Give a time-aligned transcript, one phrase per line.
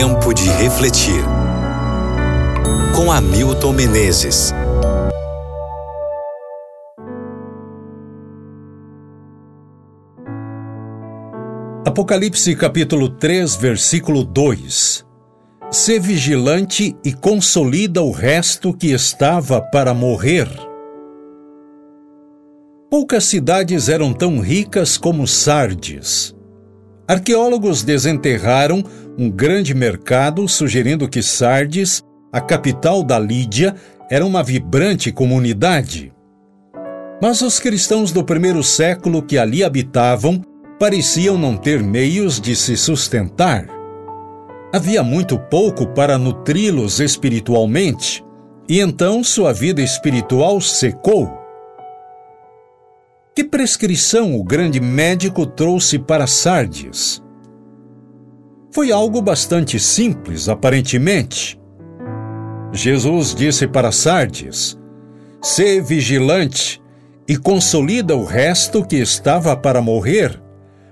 [0.00, 1.24] Tempo de refletir.
[2.94, 4.54] Com Hamilton Menezes.
[11.84, 15.04] Apocalipse capítulo 3, versículo 2.
[15.68, 20.48] Sê vigilante e consolida o resto que estava para morrer.
[22.88, 26.37] Poucas cidades eram tão ricas como Sardes.
[27.08, 28.84] Arqueólogos desenterraram
[29.18, 33.74] um grande mercado, sugerindo que Sardes, a capital da Lídia,
[34.10, 36.12] era uma vibrante comunidade.
[37.22, 40.42] Mas os cristãos do primeiro século que ali habitavam
[40.78, 43.66] pareciam não ter meios de se sustentar.
[44.70, 48.22] Havia muito pouco para nutri-los espiritualmente,
[48.68, 51.37] e então sua vida espiritual secou.
[53.38, 57.22] Que prescrição o grande médico trouxe para Sardes?
[58.74, 61.56] Foi algo bastante simples, aparentemente.
[62.72, 64.76] Jesus disse para Sardes:
[65.40, 66.82] Sê vigilante
[67.28, 70.42] e consolida o resto que estava para morrer,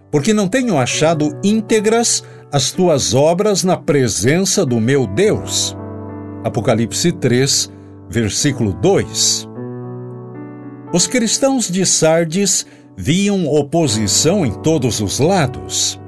[0.09, 2.23] porque não tenho achado íntegras
[2.53, 5.77] as tuas obras na presença do meu Deus.
[6.45, 7.73] Apocalipse 3,
[8.09, 9.56] versículo 2.
[10.93, 12.65] Os cristãos de Sardes
[12.97, 16.01] viam oposição em todos os lados.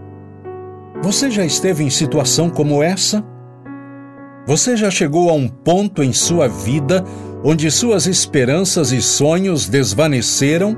[1.03, 3.25] Você já esteve em situação como essa?
[4.47, 7.05] Você já chegou a um ponto em sua vida
[7.45, 10.77] onde suas esperanças e sonhos desvaneceram?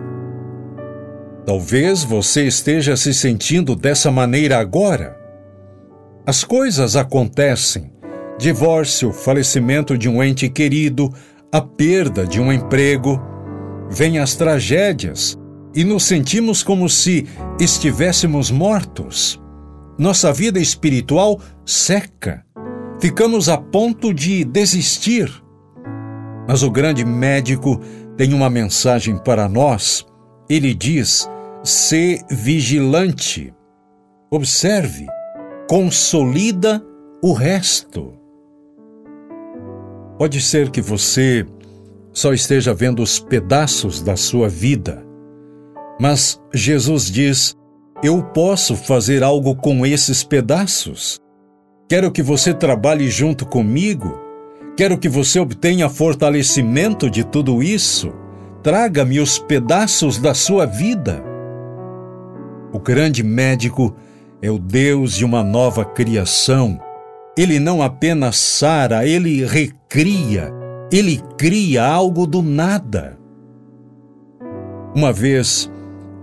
[1.44, 5.16] Talvez você esteja se sentindo dessa maneira agora.
[6.26, 7.92] As coisas acontecem:
[8.38, 11.12] divórcio, falecimento de um ente querido,
[11.52, 13.20] a perda de um emprego
[13.90, 15.36] vêm as tragédias
[15.74, 17.26] e nos sentimos como se
[17.58, 19.40] estivéssemos mortos.
[19.98, 22.44] Nossa vida espiritual seca.
[23.00, 25.30] Ficamos a ponto de desistir.
[26.48, 27.80] Mas o grande médico
[28.16, 30.06] tem uma mensagem para nós.
[30.48, 31.28] Ele diz:
[31.62, 33.52] "Se vigilante.
[34.30, 35.06] Observe,
[35.68, 36.82] consolida
[37.22, 38.14] o resto.
[40.18, 41.46] Pode ser que você
[42.12, 45.04] só esteja vendo os pedaços da sua vida.
[46.00, 47.54] Mas Jesus diz:
[48.02, 51.18] Eu posso fazer algo com esses pedaços.
[51.88, 54.18] Quero que você trabalhe junto comigo.
[54.76, 58.12] Quero que você obtenha fortalecimento de tudo isso.
[58.62, 61.22] Traga-me os pedaços da sua vida.
[62.72, 63.94] O grande médico
[64.40, 66.80] é o Deus de uma nova criação.
[67.36, 70.59] Ele não apenas sara, ele recria
[70.92, 73.18] ele cria algo do nada.
[74.94, 75.70] Uma vez,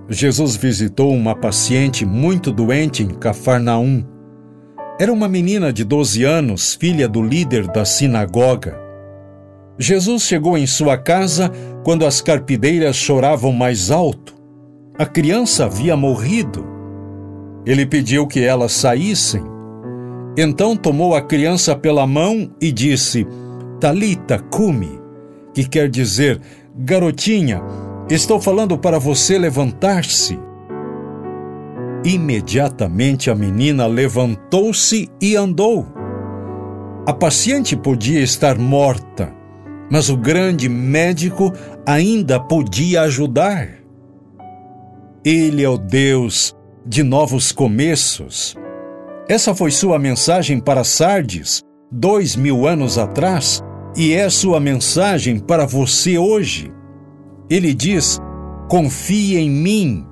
[0.10, 4.04] Jesus visitou uma paciente muito doente em Cafarnaum.
[5.00, 8.78] Era uma menina de 12 anos, filha do líder da sinagoga.
[9.80, 11.52] Jesus chegou em sua casa
[11.84, 14.36] quando as carpideiras choravam mais alto.
[14.98, 16.66] A criança havia morrido.
[17.66, 19.44] Ele pediu que elas saíssem.
[20.36, 23.28] Então tomou a criança pela mão e disse:
[23.80, 25.00] Talita Kumi,
[25.54, 26.42] que quer dizer
[26.76, 27.62] garotinha,
[28.10, 30.40] estou falando para você levantar-se.
[32.04, 35.88] Imediatamente a menina levantou-se e andou.
[37.06, 39.34] A paciente podia estar morta,
[39.92, 41.54] mas o grande médico
[41.86, 43.70] ainda podia ajudar.
[45.24, 46.56] Ele é o Deus
[46.86, 48.56] de novos começos.
[49.28, 51.62] Essa foi sua mensagem para Sardes,
[51.92, 53.62] dois mil anos atrás,
[53.98, 56.72] e é sua mensagem para você hoje.
[57.50, 58.20] Ele diz:
[58.70, 60.06] confie em mim,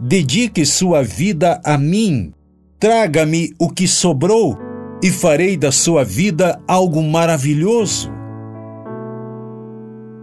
[0.00, 2.32] dedique sua vida a mim,
[2.80, 4.56] traga-me o que sobrou
[5.02, 8.10] e farei da sua vida algo maravilhoso.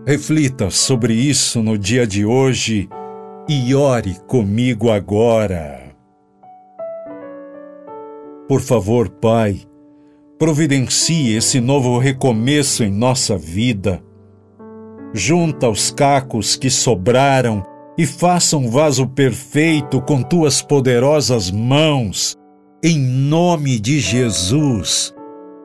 [0.06, 2.90] Reflita sobre isso no dia de hoje
[3.48, 5.82] e ore comigo agora.
[8.48, 9.62] Por favor, Pai,
[10.44, 14.04] providencie esse novo recomeço em nossa vida.
[15.14, 17.64] Junta os cacos que sobraram
[17.98, 22.36] e faça um vaso perfeito com tuas poderosas mãos,
[22.84, 25.14] em nome de Jesus.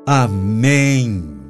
[0.06, 1.47] Amém.